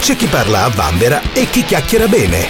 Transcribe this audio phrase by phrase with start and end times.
[0.00, 2.48] c'è chi parla a vanvera e chi chiacchiera bene.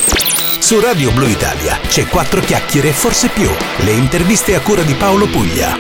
[0.61, 3.51] Su Radio Blue Italia c'è quattro chiacchiere, forse più.
[3.85, 5.77] Le interviste a cura di Paolo Puglia.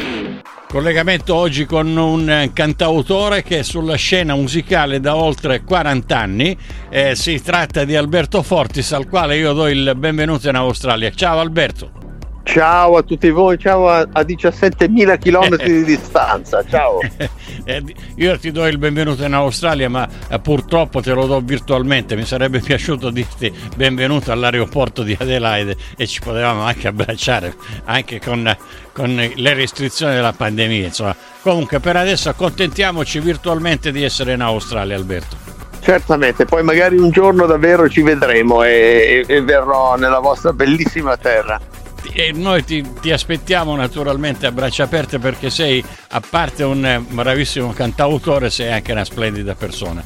[0.69, 6.56] Collegamento oggi con un cantautore che è sulla scena musicale da oltre 40 anni.
[6.91, 11.11] Eh, si tratta di Alberto Fortis, al quale io do il benvenuto in Australia.
[11.13, 12.10] Ciao Alberto.
[12.43, 16.98] Ciao a tutti voi, ciao a, a 17.000 km di distanza, ciao.
[17.62, 17.84] Eh,
[18.16, 22.16] io ti do il benvenuto in Australia, ma eh, purtroppo te lo do virtualmente.
[22.16, 28.56] Mi sarebbe piaciuto dirti benvenuto all'aeroporto di Adelaide e ci potevamo anche abbracciare, anche con,
[28.92, 30.86] con le restrizioni della pandemia.
[30.86, 31.14] Insomma.
[31.42, 35.36] Comunque per adesso accontentiamoci virtualmente di essere in Australia, Alberto.
[35.80, 41.16] Certamente, poi magari un giorno davvero ci vedremo e, e, e verrò nella vostra bellissima
[41.19, 41.61] terra
[42.12, 47.72] e noi ti, ti, aspettiamo naturalmente a braccia aperte perché sei, a parte un bravissimo
[47.72, 50.02] cantautore, sei anche una splendida persona.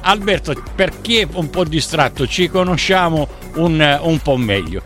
[0.00, 4.82] Alberto, per chi è un po' distratto, ci conosciamo un, un po' meglio.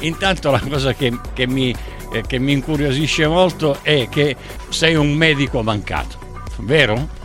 [0.00, 1.74] Intanto la cosa che, che, mi,
[2.12, 4.36] eh, che mi incuriosisce molto è che
[4.68, 6.18] sei un medico mancato,
[6.58, 7.24] vero?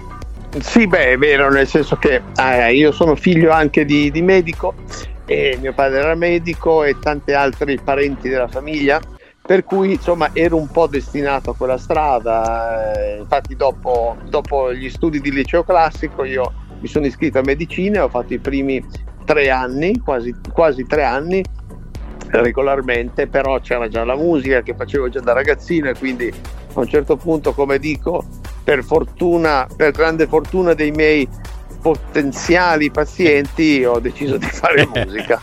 [0.59, 4.75] Sì, beh, è vero, nel senso che eh, io sono figlio anche di, di medico
[5.25, 8.99] e mio padre era medico e tanti altri parenti della famiglia
[9.43, 12.93] per cui insomma ero un po' destinato a quella strada.
[12.93, 17.99] Eh, infatti dopo, dopo, gli studi di liceo classico io mi sono iscritto a medicina
[17.99, 18.83] e ho fatto i primi
[19.25, 21.43] tre anni quasi, quasi tre anni
[22.27, 26.33] regolarmente però c'era già la musica che facevo già da ragazzino e quindi
[26.73, 28.23] a un certo punto come dico
[28.63, 31.27] per fortuna per grande fortuna dei miei
[31.81, 35.41] potenziali pazienti ho deciso di fare musica.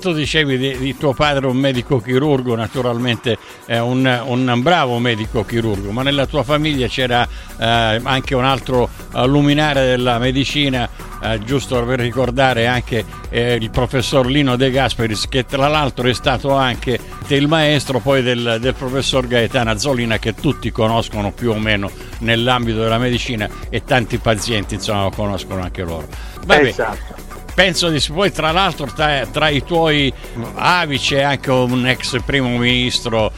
[0.00, 5.44] tu dicevi di, di, tuo padre un medico chirurgo, naturalmente è un, un, bravo medico
[5.44, 7.22] chirurgo, ma nella tua famiglia c'era
[7.58, 10.88] eh, anche un altro uh, luminare della medicina,
[11.22, 16.14] eh, giusto per ricordare anche eh, il professor Lino De Gasperis, che tra l'altro è
[16.14, 21.58] stato anche il maestro poi del, del professor Gaetano Azzolina, che tutti conoscono più o
[21.58, 21.90] meno
[22.20, 26.06] nell'ambito della medicina e tanti pazienti insomma lo conoscono anche loro.
[26.44, 27.28] Vabbè, esatto
[27.60, 30.12] penso di poi tra l'altro tra, tra, i tuoi
[30.54, 33.30] avi c'è anche un ex primo ministro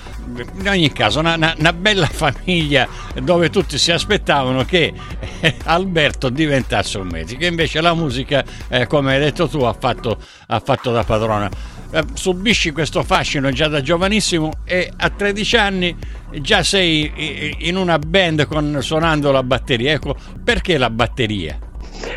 [0.59, 2.87] in ogni caso una, una, una bella famiglia
[3.22, 4.93] dove tutti si aspettavano che
[5.41, 7.44] eh, Alberto diventasse un medico.
[7.44, 11.50] Invece la musica eh, come hai detto tu ha fatto, ha fatto da padrona.
[11.91, 15.97] Eh, subisci questo fascino già da giovanissimo e a 13 anni
[16.41, 19.93] già sei in una band con, suonando la batteria.
[19.93, 21.59] Ecco perché la batteria?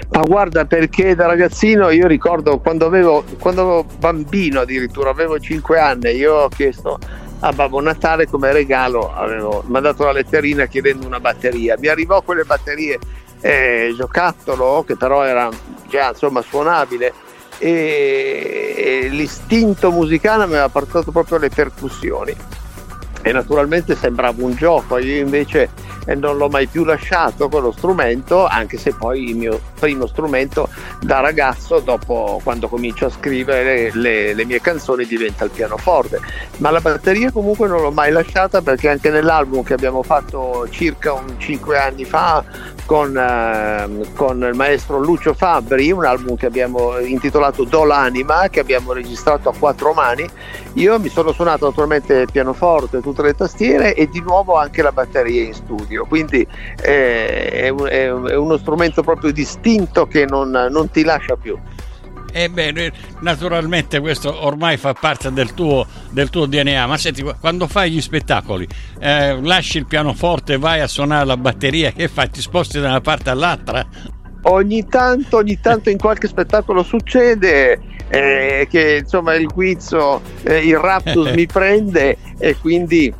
[0.10, 5.80] Ma guarda, perché da ragazzino io ricordo quando avevo, quando avevo bambino addirittura, avevo 5
[5.80, 6.98] anni, io ho chiesto
[7.48, 11.76] a Babbo Natale come regalo, avevo mandato la letterina chiedendo una batteria.
[11.78, 12.98] Mi arrivò quelle batterie
[13.40, 15.50] eh, giocattolo, che però era
[15.88, 17.14] già insomma suonabile,
[17.60, 22.36] e, e l'istinto musicale mi aveva portato proprio alle percussioni.
[23.28, 25.72] E naturalmente sembrava un gioco, io invece
[26.06, 30.70] e non l'ho mai più lasciato quello strumento, anche se poi il mio primo strumento
[31.02, 36.20] da ragazzo, dopo quando comincio a scrivere le, le mie canzoni, diventa il pianoforte.
[36.58, 41.14] Ma la batteria comunque non l'ho mai lasciata perché anche nell'album che abbiamo fatto circa
[41.14, 42.44] un 5 anni fa
[42.86, 48.60] con, eh, con, il maestro Lucio Fabbri, un album che abbiamo intitolato Do l'anima, che
[48.60, 50.28] abbiamo registrato a quattro mani.
[50.74, 54.92] Io mi sono suonato naturalmente il pianoforte, tutte le tastiere e di nuovo anche la
[54.92, 56.46] batteria in studio, quindi
[56.82, 61.58] eh, è, è, è, uno strumento proprio distinto che non, non ti lascia più.
[62.32, 67.66] E beh, naturalmente questo ormai fa parte del tuo, del tuo DNA, ma senti, quando
[67.68, 68.68] fai gli spettacoli,
[69.00, 72.30] eh, lasci il pianoforte, vai a suonare la batteria, che fai?
[72.30, 73.88] Ti sposti da una parte all'altra?
[74.48, 80.78] Ogni tanto, ogni tanto in qualche spettacolo succede eh, che insomma il guizzo, eh, il
[80.78, 83.14] raptus mi prende e quindi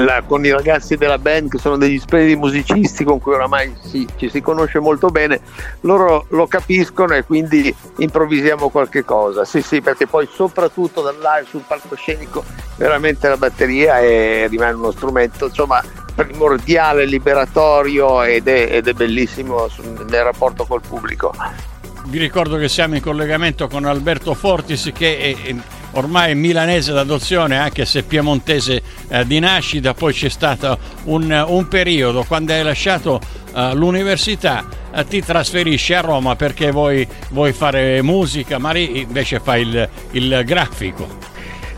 [0.00, 4.06] la, con i ragazzi della band che sono degli splendidi musicisti con cui oramai si,
[4.16, 5.40] ci si conosce molto bene,
[5.80, 9.44] loro lo capiscono e quindi improvvisiamo qualche cosa.
[9.44, 12.44] Sì, sì, perché poi soprattutto dal live sul palcoscenico
[12.76, 15.82] veramente la batteria è, rimane uno strumento insomma
[16.14, 19.68] primordiale, liberatorio ed è, ed è bellissimo
[20.08, 21.32] nel rapporto col pubblico.
[22.14, 25.54] Vi ricordo che siamo in collegamento con Alberto Fortis che è
[25.94, 32.22] ormai milanese d'adozione anche se piemontese eh, di nascita, poi c'è stato un, un periodo
[32.22, 33.20] quando hai lasciato
[33.52, 34.64] eh, l'università
[34.94, 40.42] eh, ti trasferisci a Roma perché vuoi, vuoi fare musica, ma invece fai il, il
[40.44, 41.23] grafico.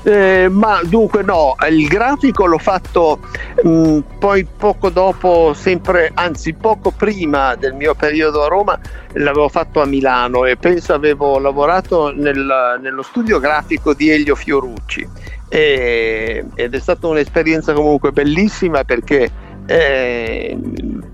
[0.09, 3.19] Eh, ma dunque no, il grafico l'ho fatto
[3.61, 8.79] mh, mm, poi poco dopo, sempre, anzi poco prima del mio periodo a Roma,
[9.15, 15.09] l'avevo fatto a Milano e penso avevo lavorato nel, nello studio grafico di Elio Fiorucci.
[15.49, 19.29] E, ed è stata un'esperienza comunque bellissima perché
[19.67, 20.57] eh,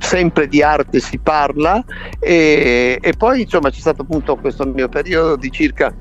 [0.00, 1.82] sempre di arte si parla
[2.18, 5.94] e, e poi insomma c'è stato appunto questo mio periodo di circa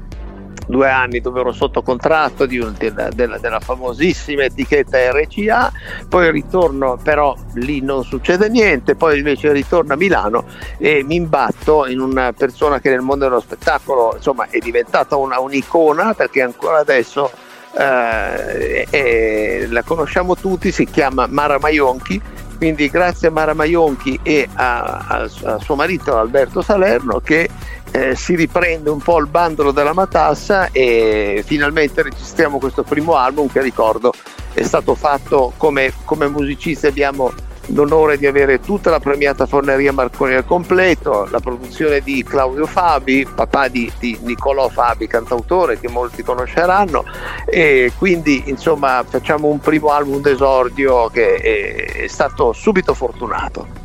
[0.68, 5.72] due anni dove ero sotto contratto un, della, della, della, famosissima etichetta RCA,
[6.08, 10.46] poi ritorno, però lì non succede niente, poi invece ritorno a Milano
[10.78, 15.40] e mi imbatto in una persona che nel mondo dello spettacolo insomma è diventata una,
[15.40, 17.32] un'icona perché ancora adesso
[17.74, 22.22] eh, eh, la conosciamo tutti, si chiama Mara Maionchi.
[22.58, 25.28] Quindi grazie a Mara Maionchi e a
[25.60, 27.50] suo marito Alberto Salerno che
[27.92, 33.50] eh, si riprende un po' il bandolo della matassa e finalmente registriamo questo primo album
[33.52, 34.14] che ricordo
[34.54, 37.32] è stato fatto come, come musicisti abbiamo
[37.68, 43.26] l'onore di avere tutta la premiata Forneria Marconi al completo, la produzione di Claudio Fabi,
[43.34, 47.04] papà di, di Niccolò Fabi, cantautore che molti conosceranno
[47.46, 53.81] e quindi insomma facciamo un primo album d'esordio che è, è stato subito fortunato.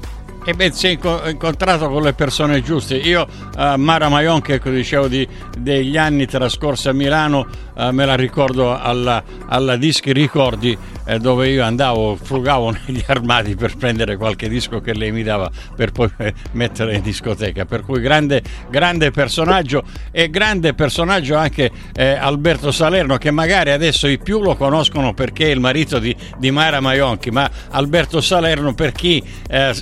[0.48, 0.90] E beh, si è
[1.28, 2.94] incontrato con le persone giuste.
[2.94, 3.26] Io,
[3.56, 5.26] uh, Mara Maion, che dicevo di,
[5.58, 11.48] degli anni trascorsi a Milano, uh, me la ricordo alla, alla Dischi Ricordi, eh, dove
[11.48, 16.10] io andavo, frugavo negli armadi per prendere qualche disco che lei mi dava per poi
[16.52, 17.64] mettere in discoteca.
[17.64, 24.06] Per cui grande, grande personaggio e grande personaggio anche eh, Alberto Salerno, che magari adesso
[24.06, 28.74] i più lo conoscono perché è il marito di, di Mara Maionchi, ma Alberto Salerno
[28.74, 29.74] per chi eh,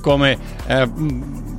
[0.00, 0.88] come eh,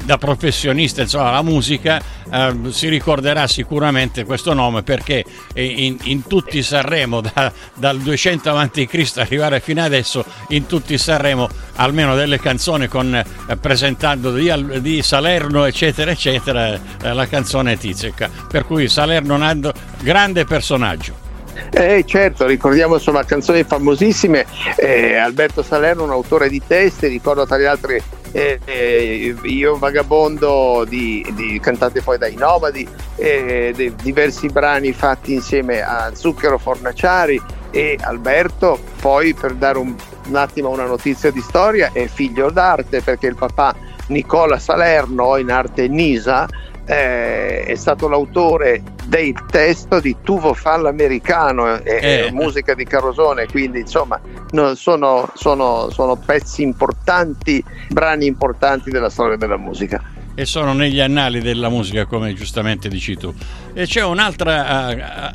[0.03, 2.01] da professionista insomma, la musica
[2.31, 5.23] eh, si ricorderà sicuramente questo nome perché
[5.53, 9.13] in, in tutti Sanremo da, dal 200 a.C.
[9.17, 15.65] arrivare fino adesso in tutti Sanremo almeno delle canzoni con, eh, presentando di, di, Salerno
[15.65, 19.71] eccetera eccetera eh, la canzone Tizica per cui Salerno un
[20.01, 21.29] grande personaggio
[21.69, 24.45] eh, certo, ricordiamo insomma canzoni famosissime,
[24.77, 30.85] eh, Alberto Salerno un autore di teste, ricordo tra gli altri eh, eh, io vagabondo
[30.87, 37.41] di, di, cantate poi dai Nomadi, eh, di, diversi brani fatti insieme a Zucchero Fornaciari
[37.71, 39.93] e Alberto, poi per dare un,
[40.27, 43.75] un attimo una notizia di storia, è figlio d'arte perché il papà
[44.07, 46.47] Nicola Salerno in arte Nisa
[46.91, 52.31] eh, è stato l'autore del testo di Tuvo Fall americano, eh, eh.
[52.33, 54.19] musica di Carosone, quindi insomma
[54.51, 60.03] no, sono, sono, sono pezzi importanti, brani importanti della storia della musica
[60.33, 63.33] e sono negli annali della musica come giustamente dici tu.
[63.73, 64.89] E c'è un'altra,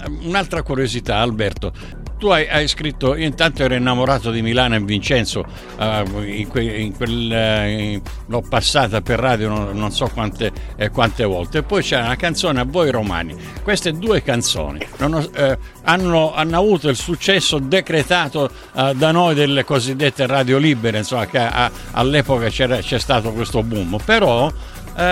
[0.04, 1.72] uh, un'altra curiosità Alberto,
[2.18, 5.44] tu hai, hai, scritto, io intanto ero innamorato di Milano e Vincenzo,
[5.78, 10.50] uh, in que, in quel, uh, in, l'ho passata per radio non, non so quante,
[10.76, 13.36] eh, quante, volte, e poi c'è una canzone a voi romani.
[13.62, 19.64] Queste due canzoni ho, eh, hanno, hanno, avuto il successo decretato uh, da noi delle
[19.64, 24.50] cosiddette radio libere, insomma, che a, all'epoca c'è stato questo boom, però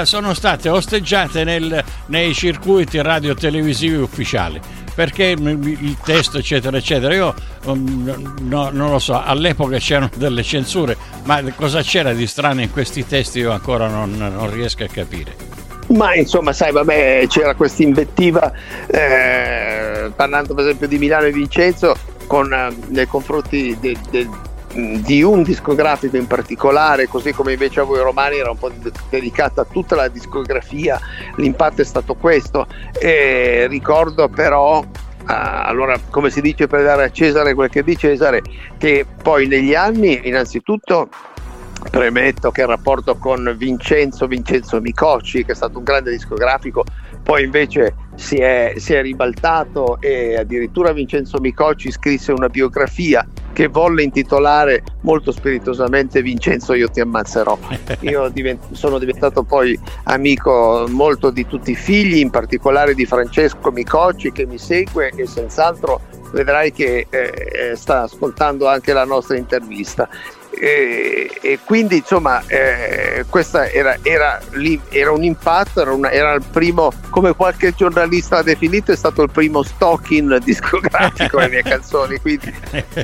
[0.05, 4.59] sono state osteggiate nel, nei circuiti radio televisivi ufficiali
[4.95, 7.15] perché il testo eccetera eccetera.
[7.15, 12.61] Io um, no, non lo so all'epoca c'erano delle censure ma cosa c'era di strano
[12.61, 15.55] in questi testi io ancora non, non riesco a capire.
[15.89, 18.51] Ma insomma, sai, vabbè, c'era questa invettiva,
[18.87, 21.95] eh, parlando per esempio di Milano e Vincenzo,
[22.27, 24.27] con, eh, nei confronti de, de,
[24.75, 28.73] di un discografico in particolare, così come invece a voi romani era un po'
[29.09, 30.99] dedicata tutta la discografia,
[31.37, 32.67] l'impatto è stato questo.
[32.99, 34.85] E ricordo però
[35.25, 38.43] Uh, allora, come si dice per dare a Cesare quel che è di Cesare,
[38.77, 41.09] che poi negli anni, innanzitutto,
[41.91, 46.85] premetto che il rapporto con Vincenzo, Vincenzo Micocci, che è stato un grande discografico,
[47.25, 53.69] poi invece si è, si è, ribaltato e addirittura Vincenzo Micocci scrisse una biografia che
[53.69, 57.59] volle intitolare molto spiritosamente Vincenzo io ti ammazzerò.
[58.01, 63.71] Io divent- sono diventato poi amico molto di tutti i figli, in particolare di Francesco
[63.71, 66.03] Micocci che mi segue e senz'altro
[66.33, 70.09] vedrai che eh, sta ascoltando anche la nostra intervista
[70.59, 74.41] e, e quindi insomma eh, questo era, era,
[74.89, 79.23] era, un impatto, era, una, era, il primo, come qualche giornalista ha definito, è stato
[79.23, 82.53] il primo stocking discografico delle mie canzoni, quindi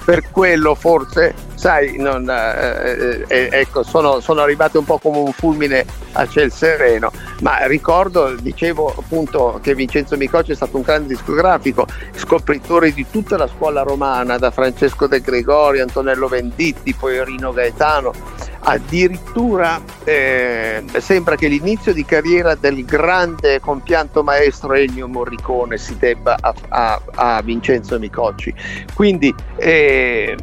[0.04, 5.32] per quello forse sai, non, eh, eh, ecco, sono, sono arrivate un po' come un
[5.32, 11.08] fulmine a ciel sereno, ma ricordo, dicevo appunto che Vincenzo Micocci è stato un grande
[11.08, 17.39] discografico, scopritore di tutta la scuola romana, da Francesco De Gregori, Antonello Venditti, poi Rino
[17.52, 18.12] Gaetano,
[18.60, 26.36] addirittura eh, sembra che l'inizio di carriera del grande compianto maestro Ennio Morricone si debba
[26.40, 28.54] a, a, a Vincenzo Micocci.
[28.94, 30.36] Quindi, eh,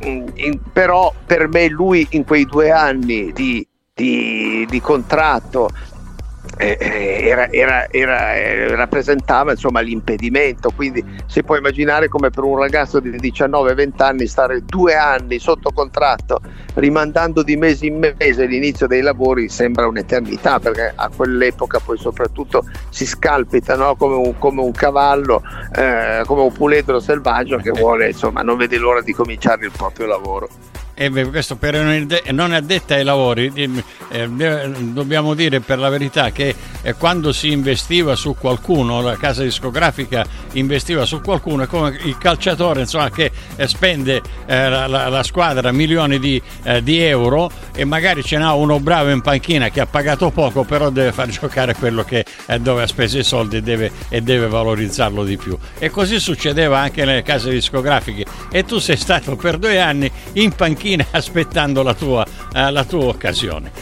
[0.00, 5.68] in, però per me lui in quei due anni di, di, di contratto
[6.56, 13.00] era, era, era, eh, rappresentava insomma, l'impedimento, quindi si può immaginare come per un ragazzo
[13.00, 16.40] di 19-20 anni stare due anni sotto contratto,
[16.74, 22.64] rimandando di mese in mese l'inizio dei lavori sembra un'eternità, perché a quell'epoca poi soprattutto
[22.88, 23.96] si scalpita no?
[23.96, 25.42] come, un, come, un, cavallo,
[25.74, 30.06] eh, come un puledro selvaggio che vuole, insomma, non vede l'ora di cominciare il proprio
[30.06, 30.48] lavoro.
[30.96, 31.74] E eh questo per
[32.30, 33.52] non addetta ai lavori,
[34.10, 39.42] eh, dobbiamo dire per la verità che eh, quando si investiva su qualcuno, la casa
[39.42, 43.32] discografica investiva su qualcuno, è come il calciatore insomma, che
[43.66, 46.40] spende la, la, la, squadra milioni di,
[46.82, 50.90] di, euro e magari ce n'ha uno bravo in panchina che ha pagato poco, però
[50.90, 52.24] deve far giocare quello che,
[52.60, 55.58] dove ha speso i soldi e deve, e deve valorizzarlo di più.
[55.76, 58.24] E così succedeva anche nelle case discografiche.
[58.52, 62.84] E tu sei stato per due anni in panchina panchina aspettando la tua, eh, la
[62.84, 63.72] tua occasione.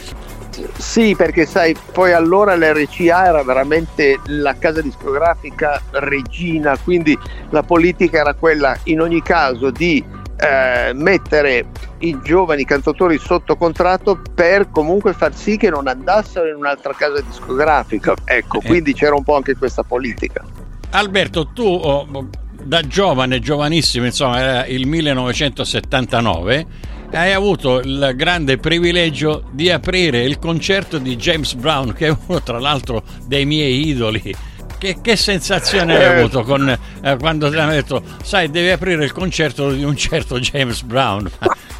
[0.77, 7.17] Sì, perché sai, poi allora l'RCA era veramente la casa discografica regina, quindi
[7.49, 10.03] la politica era quella in ogni caso di
[10.37, 11.65] eh, mettere
[11.99, 17.19] i giovani cantautori sotto contratto per comunque far sì che non andassero in un'altra casa
[17.21, 18.13] discografica.
[18.23, 18.67] Ecco, eh.
[18.67, 20.45] quindi c'era un po' anche questa politica.
[20.91, 22.29] Alberto, tu oh,
[22.61, 30.39] da giovane, giovanissimo, insomma, era il 1979 hai avuto il grande privilegio di aprire il
[30.39, 34.35] concerto di James Brown, che è uno tra l'altro dei miei idoli.
[34.77, 39.13] Che, che sensazione hai avuto con, eh, quando ti hanno detto, sai, devi aprire il
[39.13, 41.29] concerto di un certo James Brown?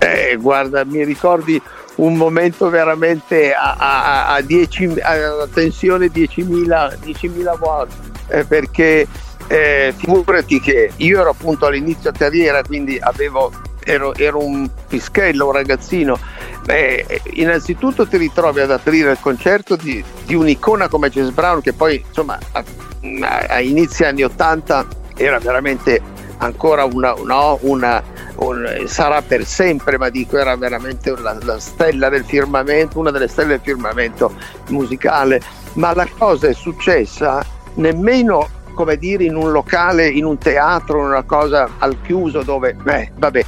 [0.00, 1.60] Eh, guarda, mi ricordi
[1.96, 7.90] un momento veramente a, a, a, 10, a tensione 10.000, 10.000 watt,
[8.28, 9.08] eh, perché
[9.48, 13.50] eh, figurati che io ero appunto all'inizio carriera, quindi avevo
[13.88, 16.18] ero, ero un pischello, un ragazzino.
[16.64, 21.72] Beh, innanzitutto ti ritrovi ad aprire il concerto di, di un'icona come James Brown che
[21.72, 22.64] poi insomma a,
[23.48, 26.00] a inizi anni 80 era veramente
[26.38, 28.02] ancora una, no, una
[28.36, 33.28] un, sarà per sempre, ma dico era veramente la, la, stella del firmamento, una delle
[33.28, 34.32] stelle del firmamento
[34.68, 35.40] musicale.
[35.74, 38.48] Ma la cosa è successa nemmeno
[38.78, 43.44] come dire in un locale, in un teatro, una cosa al chiuso dove, beh, vabbè,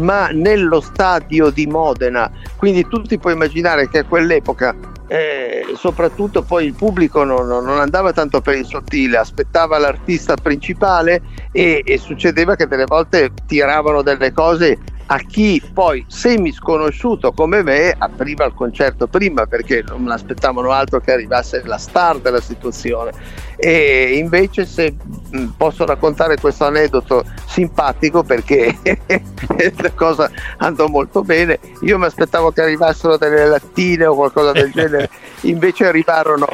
[0.00, 2.28] ma nello stadio di Modena.
[2.56, 4.74] Quindi tu ti puoi immaginare che a quell'epoca
[5.06, 11.22] eh, soprattutto poi il pubblico non, non, andava tanto per il sottile, aspettava l'artista principale
[11.52, 14.78] e, e, succedeva che delle volte tiravano delle cose
[15.12, 21.00] a chi poi semi sconosciuto come me apriva il concerto prima perché non aspettavano altro
[21.00, 23.12] che arrivasse la star della situazione
[23.56, 24.94] e invece se
[25.36, 28.74] mm, posso raccontare questo aneddoto simpatico perché
[29.76, 34.72] la cosa andò molto bene io mi aspettavo che arrivassero delle lattine o qualcosa del
[34.72, 35.10] genere
[35.42, 36.46] invece arrivarono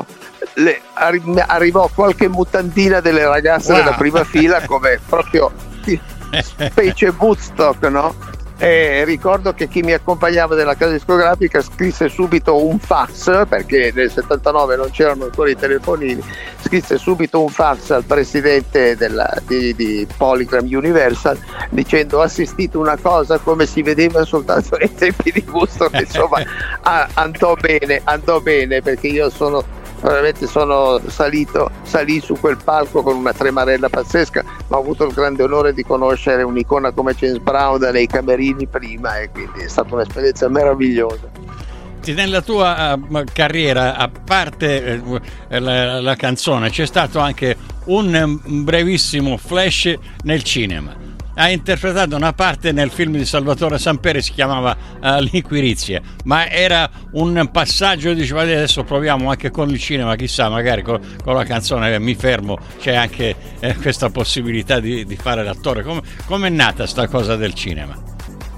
[0.55, 3.83] le, arrivò qualche mutandina delle ragazze wow.
[3.85, 5.53] della prima fila come proprio
[6.43, 8.28] specie Woodstock no?
[8.61, 14.11] E ricordo che chi mi accompagnava della casa discografica scrisse subito un fax, perché nel
[14.11, 16.21] 79 non c'erano ancora i telefonini,
[16.61, 21.39] scrisse subito un fax al presidente della, di, di, Polygram Universal
[21.71, 26.43] dicendo ho assistito una cosa come si vedeva soltanto nei tempi di gusto, che insomma
[27.15, 29.63] andò bene, andò bene perché io sono
[30.01, 35.13] veramente sono salito salì su quel palco con una tremarella pazzesca ma ho avuto il
[35.13, 39.95] grande onore di conoscere un'icona come James Brown nei camerini prima e quindi è stata
[39.95, 41.31] un'esperienza meravigliosa.
[42.07, 47.55] Nella tua uh, carriera, a parte uh, la, la, canzone, c'è stato anche
[47.87, 51.08] un um, brevissimo flash nel cinema
[51.39, 56.91] ha interpretato una parte nel film di Salvatore Samperi, si chiamava uh, L'Inquirizia, ma era
[57.13, 61.95] un passaggio, diceva adesso proviamo anche con il cinema, chissà, magari con, con la canzone
[61.95, 65.85] eh, mi fermo, c'è anche eh, questa possibilità di, di, fare l'attore.
[65.85, 67.95] Come è nata questa cosa del cinema?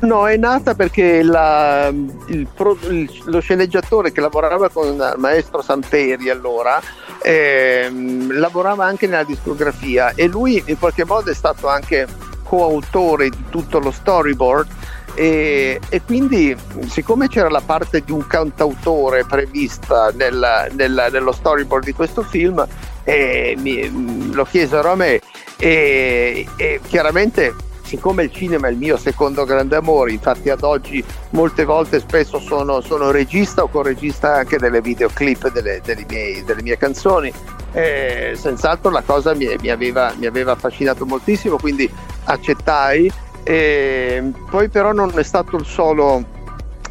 [0.00, 2.48] No, è nata perché la, il,
[2.88, 6.80] il, lo sceneggiatore che lavorava con il maestro Samperi allora
[7.22, 7.90] eh,
[8.30, 12.06] lavorava anche nella discografia e lui in qualche modo è stato anche
[12.50, 14.68] coautore di tutto lo storyboard
[15.14, 16.56] e, e, quindi
[16.88, 22.66] siccome c'era la parte di un cantautore prevista nella, nella, nello storyboard di questo film,
[23.04, 25.20] eh, mi, lo chiesero a me
[25.58, 27.54] e, e chiaramente
[27.84, 32.40] siccome il cinema è il mio secondo grande amore, infatti ad oggi molte volte spesso
[32.40, 37.32] sono, sono regista o co-regista anche delle videoclip delle, delle, mie, delle mie canzoni,
[37.72, 41.88] eh, senz'altro la cosa mi, mi, aveva, mi aveva affascinato moltissimo, quindi
[42.24, 43.10] accettai.
[43.42, 46.24] E poi però non è stato il solo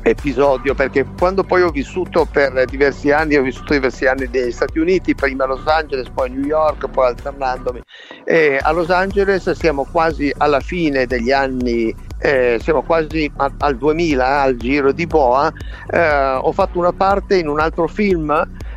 [0.01, 4.79] episodio perché quando poi ho vissuto per diversi anni, ho vissuto diversi anni negli Stati
[4.79, 7.81] Uniti, prima a Los Angeles, poi a New York, poi alternandomi.
[8.23, 13.77] E a Los Angeles siamo quasi alla fine degli anni, eh, siamo quasi a, al
[13.77, 15.51] 2000, eh, al giro di Boa.
[15.89, 18.31] Eh, ho fatto una parte in un altro film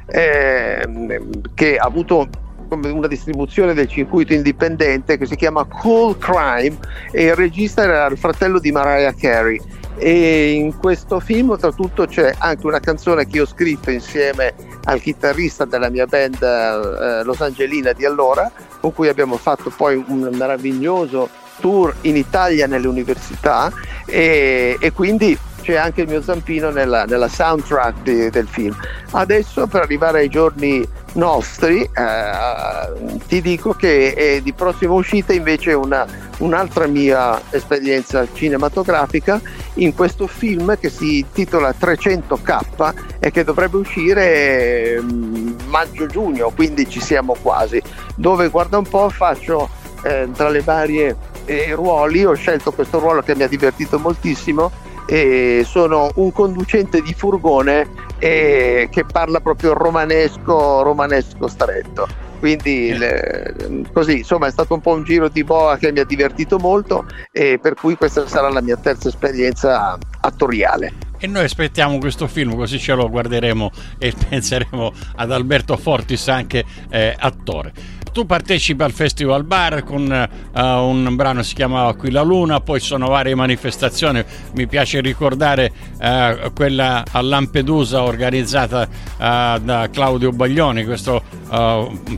[0.07, 1.21] eh,
[1.55, 2.29] che ha avuto
[2.75, 6.77] una distribuzione del circuito indipendente che si chiama Cool Crime
[7.11, 9.61] e il regista era il fratello di Mariah Carey.
[9.97, 15.65] E in questo film oltretutto c'è anche una canzone che ho scritto insieme al chitarrista
[15.65, 18.51] della mia band eh, Los Angelina di allora
[18.81, 21.29] con cui abbiamo fatto poi un meraviglioso
[21.61, 23.71] tour in Italia nelle università.
[24.07, 28.77] E, e quindi c'è anche il mio zampino nella, nella soundtrack di, del film.
[29.13, 35.73] Adesso per arrivare ai giorni nostri eh, ti dico che è di prossima uscita invece
[35.73, 36.07] una,
[36.39, 39.41] un'altra mia esperienza cinematografica
[39.75, 47.01] in questo film che si intitola 300k e che dovrebbe uscire mm, maggio-giugno, quindi ci
[47.01, 47.81] siamo quasi,
[48.17, 49.69] dove guarda un po' faccio
[50.03, 54.71] eh, tra le varie eh, ruoli, ho scelto questo ruolo che mi ha divertito moltissimo
[55.07, 62.07] e sono un conducente di furgone e che parla proprio romanesco, romanesco stretto.
[62.39, 66.05] Quindi le, così, insomma, è stato un po' un giro di boa che mi ha
[66.05, 70.93] divertito molto e per cui questa sarà la mia terza esperienza attoriale.
[71.19, 76.65] E noi aspettiamo questo film così ce lo guarderemo e penseremo ad Alberto Fortis anche
[76.91, 82.11] eh, attore tu partecipi al Festival Bar con uh, un brano che si chiamava Qui
[82.11, 84.23] la Luna, poi sono varie manifestazioni,
[84.55, 91.41] mi piace ricordare uh, quella a Lampedusa organizzata uh, da Claudio Baglioni, questo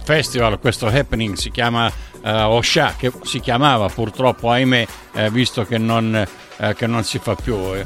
[0.05, 1.91] festival, questo happening si chiama
[2.23, 4.87] Osha, che si chiamava purtroppo, ahimè,
[5.31, 6.25] visto che non,
[6.77, 7.85] che non, si fa più, è,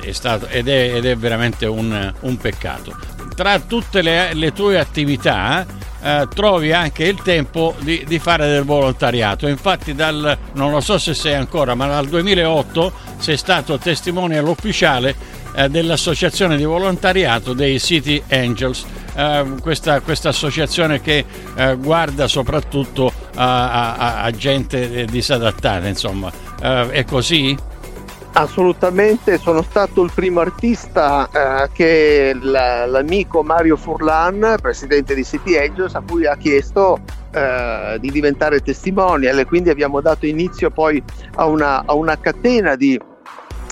[0.00, 2.96] è stato, ed, è, ed, è, veramente un, un peccato.
[3.34, 5.64] Tra tutte le, le tue attività,
[6.08, 9.46] eh, trovi anche il tempo di, di, fare del volontariato.
[9.46, 15.14] Infatti, dal, non lo so se sei ancora, ma dal 2008 sei stato testimonial ufficiale
[15.54, 18.86] eh, dell'associazione di volontariato dei City Angels.
[19.14, 27.04] Eh, questa, associazione che eh, guarda soprattutto a, a, a gente disadattata, insomma, eh, è
[27.04, 27.54] così?
[28.38, 35.56] Assolutamente, sono stato il primo artista eh, che la, l'amico Mario Furlan, presidente di City
[35.56, 37.00] Angels, a cui ha chiesto
[37.32, 39.40] eh, di diventare testimonial.
[39.40, 41.02] E quindi abbiamo dato inizio poi
[41.34, 42.96] a una, a una catena di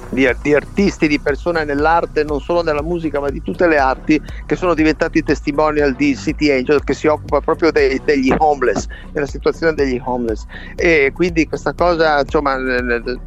[0.09, 4.21] di, di, artisti, di persone nell'arte, non solo nella musica, ma di tutte le arti,
[4.45, 9.27] che sono diventati testimonial di City Angel, che si occupa proprio dei, degli homeless, della
[9.27, 10.45] situazione degli homeless.
[10.75, 12.57] E quindi questa cosa, insomma,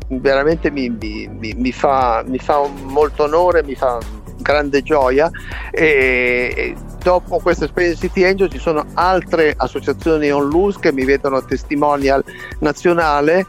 [0.07, 3.99] veramente mi, mi, mi, fa, mi fa molto onore, mi fa
[4.41, 5.29] grande gioia
[5.71, 11.43] e dopo questa esperienza City Angel ci sono altre associazioni on loose che mi vedono
[11.43, 12.23] testimonial
[12.59, 13.45] nazionale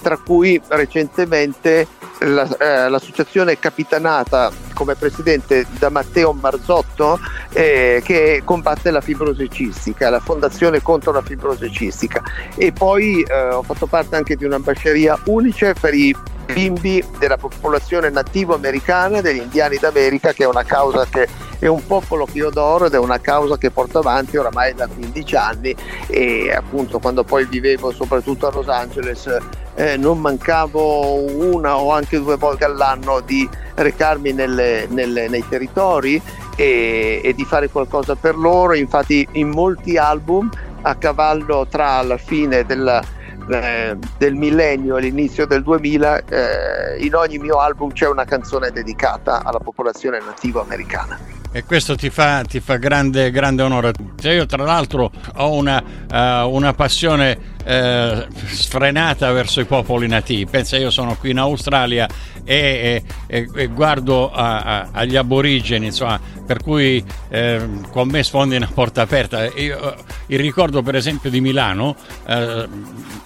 [0.00, 1.86] tra cui recentemente
[2.20, 7.18] la, eh, l'associazione capitanata come presidente da Matteo Marzotto
[7.52, 12.22] eh, che combatte la fibrosi cistica, la fondazione contro la fibrosi cistica.
[12.56, 16.14] E poi eh, ho fatto parte anche di un'ambasceria unice per i
[16.52, 21.26] bimbi della popolazione nativo americana, degli indiani d'America, che è una causa che
[21.58, 24.86] è un popolo che io adoro ed è una causa che porto avanti oramai da
[24.86, 25.74] 15 anni.
[26.08, 29.38] E appunto quando poi vivevo soprattutto a Los Angeles
[29.74, 36.20] eh, non mancavo una o anche due volte all'anno di recarmi nelle, nelle, nei territori
[36.56, 40.50] e, e di fare qualcosa per loro, infatti in molti album
[40.82, 43.02] a cavallo tra la fine della
[43.50, 48.70] eh, del millennio e l'inizio del 2000 eh, in ogni mio album c'è una canzone
[48.70, 53.92] dedicata alla popolazione nativa americana e questo ti fa, ti fa grande, grande, onore.
[54.22, 60.46] Io tra l'altro ho una, uh, una passione eh, sfrenata verso i popoli nativi.
[60.46, 62.08] Pensa, io sono qui in Australia
[62.44, 68.56] e, e, e guardo a, a, agli aborigeni, insomma, per cui eh, con me sfondi
[68.56, 69.44] una porta aperta.
[69.54, 69.94] Io,
[70.26, 71.94] il ricordo per esempio di Milano,
[72.26, 72.68] eh,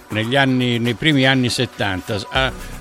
[0.09, 2.19] negli anni, nei primi anni 70,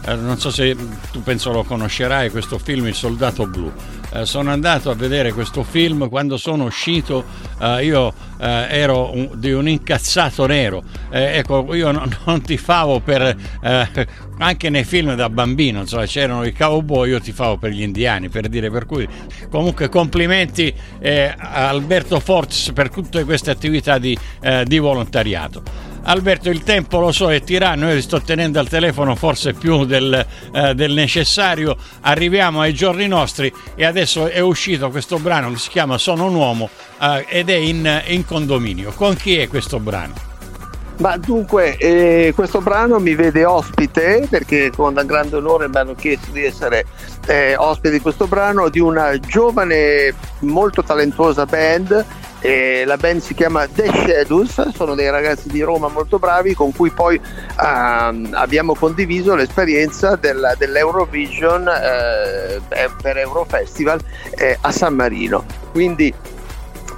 [0.08, 0.76] eh, non so se
[1.10, 3.72] tu penso lo conoscerai, questo film Il Soldato Blu.
[4.10, 7.26] Eh, sono andato a vedere questo film quando sono uscito
[7.60, 13.00] eh, io eh, ero un, di un incazzato nero eh, ecco io non, non tifavo
[13.00, 13.36] per
[14.38, 18.48] anche nei film da bambino insomma, c'erano i cowboy io tifavo per gli indiani per
[18.48, 19.06] dire per cui
[19.50, 24.16] comunque complimenti a Alberto Fortis per tutte queste attività di,
[24.64, 29.52] di volontariato Alberto, il tempo lo so è tiranno, io sto tenendo al telefono forse
[29.52, 31.76] più del, eh, del, necessario.
[32.00, 36.34] Arriviamo ai giorni nostri e adesso è uscito questo brano che si chiama Sono un
[36.34, 38.92] uomo eh, ed è in, in condominio.
[38.92, 40.26] Con chi è questo brano?
[40.98, 46.32] Ma dunque, eh, questo brano mi vede ospite perché con grande onore mi hanno chiesto
[46.32, 46.86] di essere
[47.26, 52.04] eh, ospite di questo brano di una giovane, molto talentuosa band
[52.40, 56.72] e la band si chiama The Shadows, sono dei ragazzi di Roma molto bravi con
[56.72, 62.62] cui poi uh, abbiamo condiviso l'esperienza del, dell'Eurovision uh,
[63.02, 65.44] per Eurofestival uh, a San Marino.
[65.72, 66.14] Quindi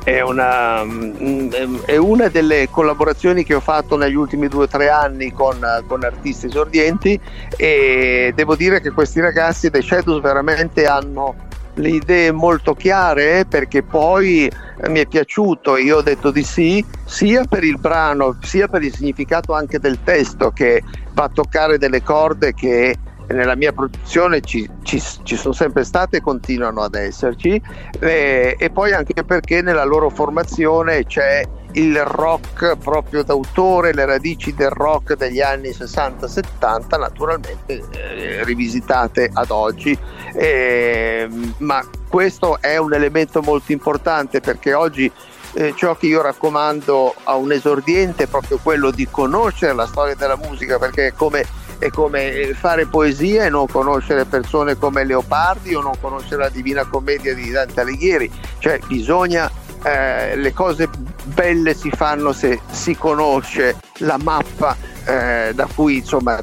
[0.04, 1.52] è una, mm,
[1.84, 6.04] è una, delle collaborazioni che ho fatto negli ultimi due o tre anni con, con,
[6.04, 7.20] artisti esordienti
[7.56, 11.48] e devo dire che questi ragazzi The Shadows veramente hanno
[11.80, 16.42] le idee molto chiare perché poi eh, mi è piaciuto e io ho detto di
[16.42, 21.30] sì, sia per il brano, sia per il significato anche del testo che va a
[21.30, 22.96] toccare delle corde che
[23.28, 27.60] nella mia produzione ci, ci, ci, sono sempre state e continuano ad esserci
[28.00, 34.54] eh, e poi anche perché nella loro formazione c'è il rock proprio d'autore, le radici
[34.54, 39.96] del rock degli anni 60-70 naturalmente eh, rivisitate ad oggi,
[40.34, 41.28] eh,
[41.58, 45.10] ma questo è un elemento molto importante perché oggi
[45.52, 50.14] eh, ciò che io raccomando a un esordiente è proprio quello di conoscere la storia
[50.14, 51.44] della musica perché è come,
[51.78, 56.84] è come fare poesia e non conoscere persone come Leopardi o non conoscere la Divina
[56.84, 59.50] Commedia di Dante Alighieri, cioè bisogna
[59.82, 60.88] eh, le cose
[61.32, 66.40] belle si fanno se si conosce la mappa eh, da cui insomma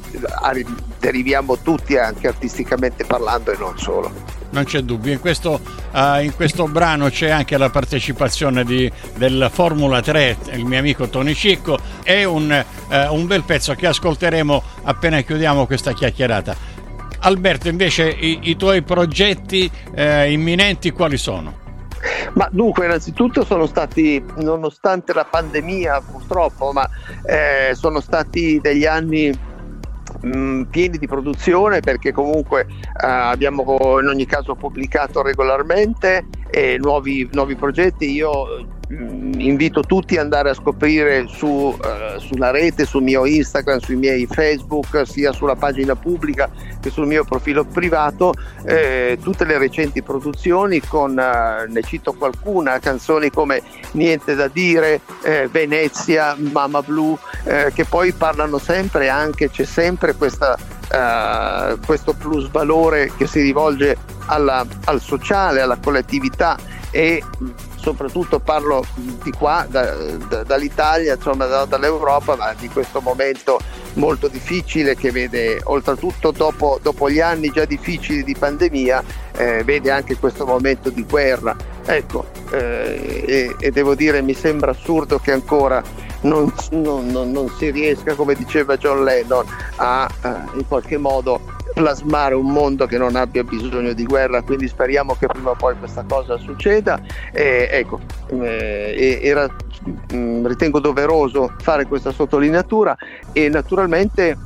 [0.98, 4.36] deriviamo tutti anche artisticamente parlando e non solo.
[4.50, 5.60] Non c'è dubbio, in questo,
[5.92, 11.08] uh, in questo brano c'è anche la partecipazione di, del Formula 3, il mio amico
[11.08, 16.56] Tony Cicco, è un, uh, un bel pezzo che ascolteremo appena chiudiamo questa chiacchierata.
[17.20, 21.66] Alberto, invece i, i tuoi progetti eh, imminenti quali sono?
[22.34, 26.88] Ma dunque, innanzitutto sono stati, nonostante la pandemia purtroppo, ma
[27.24, 29.36] eh, sono stati degli anni
[30.26, 37.28] mm, pieni di produzione perché comunque eh, abbiamo in ogni caso pubblicato regolarmente e nuovi,
[37.32, 38.10] nuovi progetti.
[38.10, 43.96] Io invito tutti ad andare a scoprire su, uh, sulla rete, sul mio Instagram, sui
[43.96, 48.32] miei Facebook, sia sulla pagina pubblica che sul mio profilo privato,
[48.64, 55.00] eh, tutte le recenti produzioni con, uh, ne cito qualcuna, canzoni come Niente da dire,
[55.22, 60.56] eh, Venezia, Mama Blu, eh, che poi parlano sempre anche, c'è sempre questa,
[60.92, 63.96] uh, questo plus valore che si rivolge
[64.26, 66.56] alla, al sociale, alla collettività
[66.90, 67.22] e
[67.80, 68.84] soprattutto parlo
[69.22, 69.94] di qua, da,
[70.28, 73.58] da, dall'Italia, insomma da, dall'Europa, ma di questo momento
[73.94, 79.02] molto difficile che vede, oltretutto dopo, dopo gli anni già difficili di pandemia,
[79.36, 81.56] eh, vede anche questo momento di guerra.
[81.84, 85.82] Ecco, eh, e, e, devo dire mi sembra assurdo che ancora
[86.22, 89.44] non, non, non, non si riesca, come diceva John Lennon,
[89.76, 94.66] a, a in qualche modo plasmare un mondo che non abbia bisogno di guerra, quindi
[94.66, 97.00] speriamo che prima o poi questa cosa succeda.
[97.32, 98.00] E, ecco,
[98.40, 99.48] eh, era,
[100.12, 102.96] mm, ritengo doveroso fare questa sottolineatura
[103.32, 104.36] e naturalmente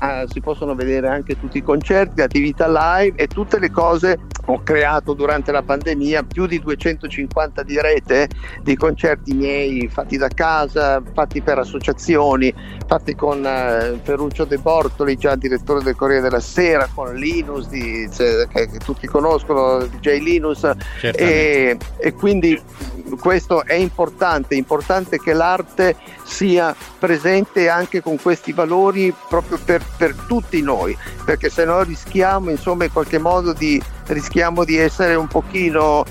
[0.00, 4.18] eh, si possono vedere anche tutti i concerti, attività live e tutte le cose.
[4.46, 8.28] Ho creato durante la pandemia più di 250 dirette
[8.62, 12.52] di concerti miei fatti da casa, fatti per associazioni,
[12.86, 18.08] fatti con uh, Ferruccio De Bortoli, già direttore del Corriere della Sera, con Linus, di,
[18.12, 20.70] cioè, che, che, tutti conoscono, DJ Linus.
[21.00, 22.60] E, e quindi
[23.18, 29.84] questo è importante, è importante che l'arte sia presente anche con questi valori proprio per,
[29.96, 35.14] per tutti noi, perché se no rischiamo insomma in qualche modo di rischiamo di essere
[35.14, 36.04] un pochino uh,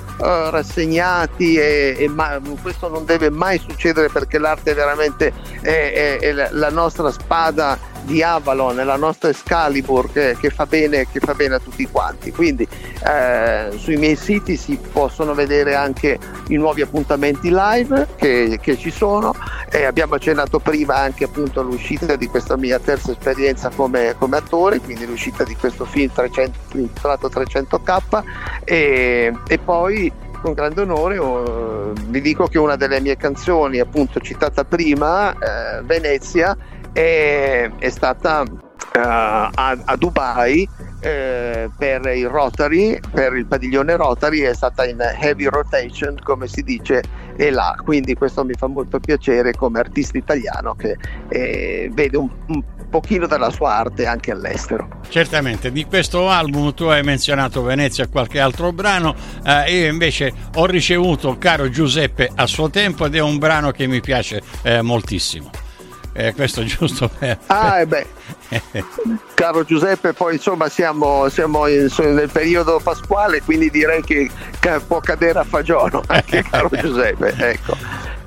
[0.50, 6.50] rassegnati e, e ma, questo non deve mai succedere perché l'arte veramente è, è, è
[6.52, 11.56] la nostra spada di Avalon, la nostra Excalibur che, che, fa bene, che, fa bene,
[11.56, 12.32] a tutti quanti.
[12.32, 12.68] Quindi
[13.06, 16.18] eh, sui miei siti si possono vedere anche
[16.50, 19.34] i nuovi appuntamenti live che, che ci sono.
[19.76, 24.80] Eh, abbiamo accennato prima anche appunto all'uscita di questa mia terza esperienza come, come attore,
[24.80, 28.24] quindi l'uscita di questo film 300, intitolato 300k
[28.64, 30.10] e, e poi
[30.42, 35.82] con grande onore oh, vi dico che una delle mie canzoni appunto citata prima, eh,
[35.84, 36.56] Venezia,
[36.94, 38.52] è, è stata uh,
[38.94, 39.52] a,
[39.84, 40.66] a, Dubai
[41.02, 46.64] eh, per il Rotary, per il padiglione Rotary, è stata in heavy rotation, come si
[46.64, 47.04] dice,
[47.36, 47.76] e là.
[47.84, 50.98] Quindi questo mi fa molto piacere come artista italiano che
[51.30, 54.88] eh, vede un, un pochino della sua arte anche all'estero.
[55.10, 60.32] Certamente, di questo album tu hai menzionato Venezia e qualche altro brano, eh, io invece
[60.56, 64.82] ho ricevuto Caro Giuseppe a suo tempo ed è un brano che mi piace eh,
[64.82, 65.50] moltissimo.
[66.18, 67.38] Eh, questo è giusto per...
[67.48, 68.08] Ah, e beh.
[69.34, 74.32] Caro Giuseppe, poi insomma siamo, siamo in, nel periodo pasquale, quindi direi che
[74.88, 77.34] può cadere a fagiolo anche caro Giuseppe.
[77.38, 77.76] Ecco.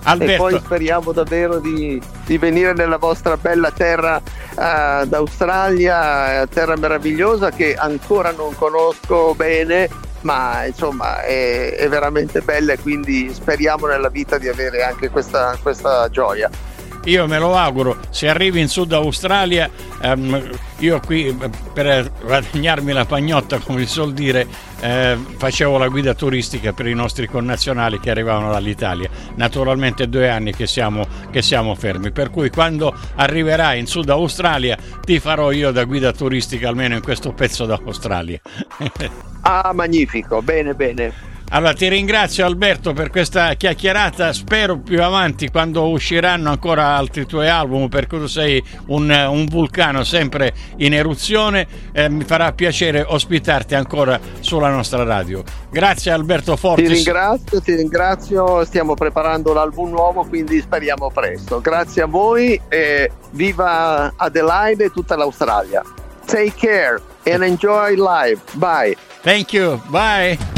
[0.03, 0.33] Alberto.
[0.33, 7.51] E poi speriamo davvero di, di, venire nella vostra bella terra uh, d'Australia, terra meravigliosa
[7.51, 9.89] che ancora non conosco bene,
[10.21, 15.59] ma insomma è, è veramente bella e quindi speriamo nella vita di avere anche questa,
[15.63, 16.51] questa gioia
[17.05, 21.37] io me lo auguro, se arrivi in Sud Australia, ehm, io qui
[21.73, 24.47] per guadagnarmi la pagnotta, come si suol dire,
[24.81, 29.09] eh, facevo la guida turistica per i nostri connazionali che arrivavano dall'Italia.
[29.37, 34.77] Naturalmente due anni che siamo, che siamo fermi, per cui quando arriverai in Sud Australia
[35.05, 38.41] ti farò io da guida turistica almeno in questo pezzo d'Australia.
[39.43, 41.37] ah, magnifico, bene, bene.
[41.51, 47.49] Allora ti ringrazio Alberto per questa chiacchierata, spero più avanti quando usciranno ancora altri tuoi
[47.49, 53.75] album perché tu sei un, un vulcano sempre in eruzione, eh, mi farà piacere ospitarti
[53.75, 55.43] ancora sulla nostra radio.
[55.71, 56.87] Grazie Alberto Fortis.
[56.87, 61.61] Ti ringrazio, ti ringrazio, stiamo preparando l'album nuovo quindi speriamo presto.
[61.63, 65.83] Grazie a voi e viva Adelaide e tutta l'Australia.
[66.27, 68.43] Take care and enjoy life.
[68.53, 68.95] Bye.
[69.23, 69.81] Thank you.
[69.89, 70.58] Bye.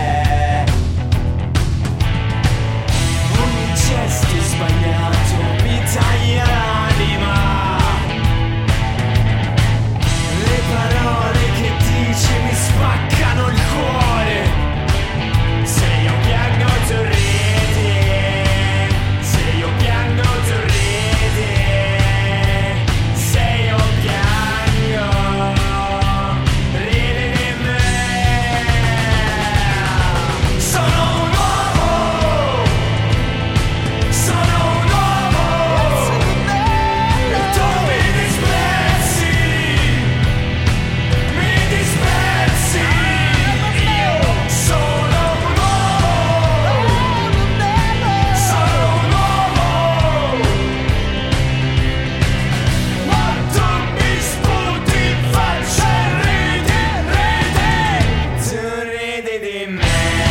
[59.91, 60.30] Bye.